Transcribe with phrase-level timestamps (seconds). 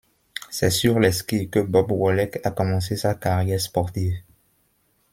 [0.49, 4.17] C'est sur les skis que Bob Wollek a commencé sa carrière sportive.